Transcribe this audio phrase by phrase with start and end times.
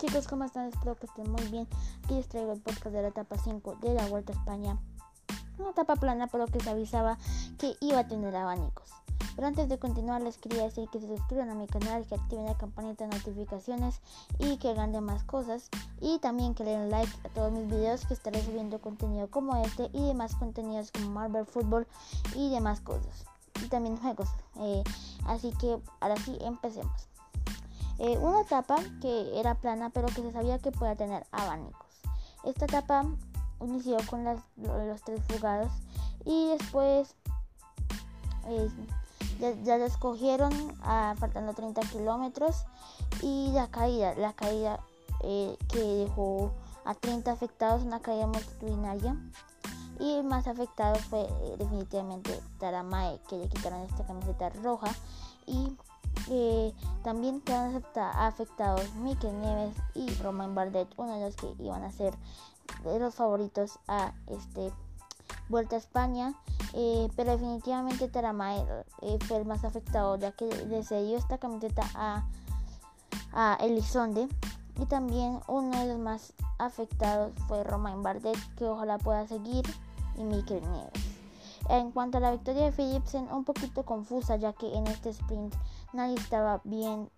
[0.00, 0.66] chicos, ¿cómo están?
[0.68, 1.68] Espero que estén muy bien.
[2.04, 4.78] Aquí les traigo el podcast de la etapa 5 de la Vuelta a España.
[5.58, 7.18] Una etapa plana, pero que se avisaba
[7.58, 8.88] que iba a tener abanicos.
[9.36, 12.46] Pero antes de continuar les quería decir que se suscriban a mi canal, que activen
[12.46, 14.00] la campanita de notificaciones
[14.38, 15.68] y que hagan más cosas.
[16.00, 19.54] Y también que le den like a todos mis videos que estaré subiendo contenido como
[19.62, 21.86] este y demás contenidos como Marvel Football
[22.34, 23.26] y demás cosas.
[23.62, 24.30] Y también juegos.
[24.60, 24.82] Eh,
[25.26, 27.10] así que ahora sí, empecemos.
[28.02, 32.00] Eh, una etapa que era plana pero que se sabía que podía tener abanicos.
[32.44, 33.04] Esta etapa
[33.60, 35.70] inició con los tres fugados
[36.24, 37.14] y después
[38.46, 38.70] eh,
[39.64, 40.50] ya, la escogieron
[41.18, 42.64] faltando 30 kilómetros
[43.20, 44.80] y la caída, la caída
[45.22, 46.52] eh, que dejó
[46.86, 49.14] a 30 afectados, una caída multitudinaria
[49.98, 54.88] y el más afectado fue definitivamente Taramae que le quitaron esta camiseta roja
[55.44, 55.76] y
[57.02, 62.14] también quedan afectados Mikel Nieves y Romain Bardet, uno de los que iban a ser
[62.84, 64.72] de los favoritos a este
[65.50, 66.34] Vuelta a España,
[66.74, 68.64] eh, pero definitivamente Taramae
[69.02, 72.24] eh, fue el más afectado ya que le cedió esta camiseta a,
[73.32, 74.28] a Elizonde
[74.80, 79.64] y también uno de los más afectados fue Romain Bardet que ojalá pueda seguir
[80.16, 80.92] y Mikel Nieves.
[81.68, 85.52] En cuanto a la victoria de Philipsen, un poquito confusa ya que en este sprint
[85.92, 87.10] nadie estaba bien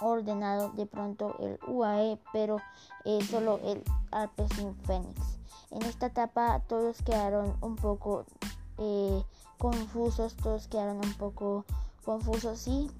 [0.00, 2.58] ordenado de pronto el UAE, pero
[3.04, 5.38] eh, solo el Alpecin Phoenix.
[5.70, 8.24] En esta etapa todos quedaron un poco
[8.78, 9.22] eh,
[9.58, 11.64] confusos, todos quedaron un poco
[12.04, 12.90] confusos, sí,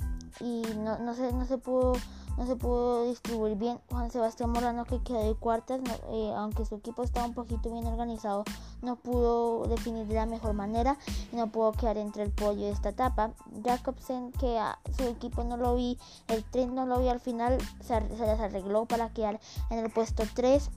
[0.41, 1.95] y no, no, se, no se pudo
[2.37, 3.79] no se pudo distribuir bien.
[3.91, 5.81] Juan Sebastián Morano que quedó de cuartas,
[6.11, 8.45] eh, aunque su equipo estaba un poquito bien organizado,
[8.81, 10.97] no pudo definir de la mejor manera
[11.33, 13.33] y no pudo quedar entre el pollo de esta etapa.
[13.65, 14.59] Jacobsen que
[14.97, 18.41] su equipo no lo vi, el tren no lo vi al final, se, se les
[18.41, 20.71] arregló para quedar en el puesto 3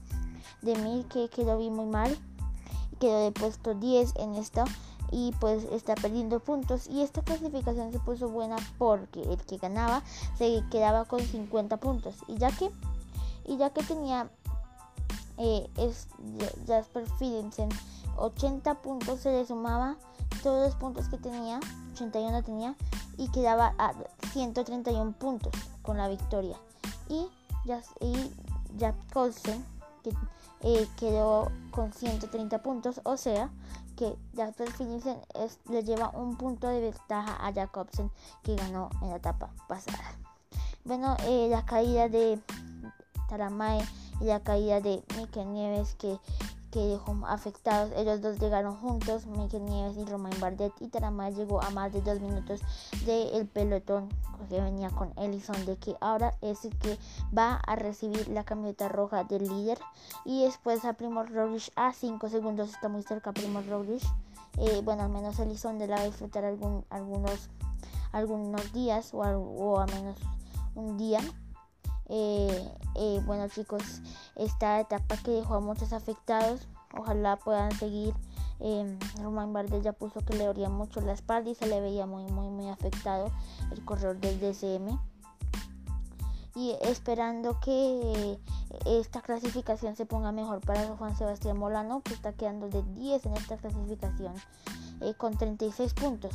[0.62, 2.16] de mil que, que lo vi muy mal.
[3.00, 4.64] Quedó de puesto 10 en esta
[5.10, 6.86] y pues está perdiendo puntos.
[6.88, 10.02] Y esta clasificación se puso buena porque el que ganaba
[10.36, 12.14] se quedaba con 50 puntos.
[12.28, 12.70] Y ya que
[13.44, 14.28] y ya que tenía
[15.38, 16.08] eh, es
[16.66, 17.68] Jasper Philipsen
[18.16, 19.96] 80 puntos se le sumaba
[20.42, 21.60] todos los puntos que tenía
[21.92, 22.74] 81 tenía
[23.18, 23.92] y quedaba a
[24.32, 25.52] 131 puntos
[25.82, 26.56] con la victoria.
[27.08, 27.28] Y
[27.64, 28.30] ya y
[29.12, 29.64] Colson
[30.02, 30.12] que
[30.62, 33.50] eh, quedó con 130 puntos o sea
[33.96, 35.18] que Jasper Philipsen
[35.70, 38.10] le lleva un punto de ventaja a Jacobsen
[38.42, 40.16] que ganó en la etapa pasada.
[40.84, 42.40] Bueno, eh, la caída de
[43.28, 43.84] Taramae
[44.20, 46.18] y la caída de Mikel Nieves que,
[46.70, 47.92] que dejó afectados.
[47.96, 50.72] Ellos dos llegaron juntos, Mikel Nieves y Romain Bardet.
[50.80, 52.60] Y Taramae llegó a más de dos minutos
[53.04, 54.08] del pelotón
[54.48, 56.98] que venía con Ellison, de que ahora es el que
[57.36, 59.78] va a recibir la camiseta roja del líder.
[60.24, 64.02] Y después a Primo Roglic a 5 segundos, está muy cerca Primo Roglic.
[64.58, 67.50] Eh, bueno, al menos Ellison de la va a disfrutar algún, algunos,
[68.12, 70.16] algunos días o, o a menos
[70.74, 71.20] un día.
[72.08, 73.82] Eh, eh, bueno chicos,
[74.36, 78.14] esta etapa que dejó a muchos afectados, ojalá puedan seguir.
[78.60, 82.06] Eh, Romain Bardet ya puso que le dolía mucho la espalda y se le veía
[82.06, 83.30] muy muy muy afectado
[83.70, 84.98] el corredor del DCM.
[86.54, 88.38] Y esperando que
[88.86, 93.36] esta clasificación se ponga mejor para Juan Sebastián Molano, que está quedando de 10 en
[93.36, 94.34] esta clasificación
[95.00, 96.32] eh, con 36 puntos.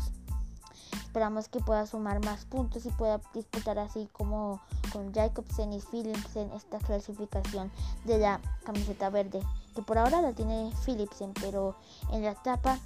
[1.03, 4.61] Esperamos que pueda sumar más puntos y pueda disputar así como
[4.91, 7.71] con Jacobsen y Philipsen esta clasificación
[8.05, 9.41] de la camiseta verde.
[9.75, 11.75] Que por ahora la tiene Philipsen, pero
[12.11, 12.77] en la etapa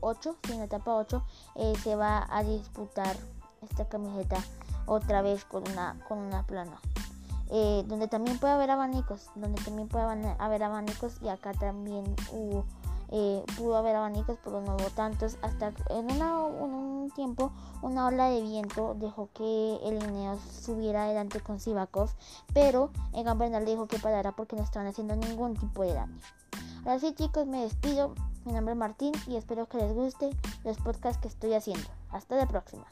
[0.00, 1.22] 8, en la etapa 8
[1.56, 3.16] eh, se va a disputar
[3.62, 4.42] esta camiseta
[4.86, 6.80] otra vez con una, con una plana.
[7.50, 10.04] Eh, donde también puede haber abanicos, donde también puede
[10.38, 12.66] haber abanicos y acá también hubo
[13.10, 15.38] eh, pudo haber abanicos, pero no hubo tantos.
[15.42, 17.52] Hasta en, un tiempo,
[17.82, 22.10] una ola de viento dejó que el Ineos subiera adelante con Sivakov,
[22.52, 26.18] pero en Bernal dijo que parara porque no estaban haciendo ningún tipo de daño.
[26.84, 28.14] Ahora sí, chicos, me despido.
[28.44, 30.30] Mi nombre es Martín y espero que les guste
[30.64, 31.86] los podcasts que estoy haciendo.
[32.10, 32.86] Hasta la próxima.